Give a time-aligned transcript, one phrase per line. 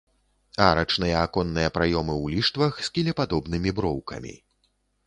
[0.67, 4.35] Арачныя аконныя праёмы ў ліштвах з кілепадобнымі броўкамі.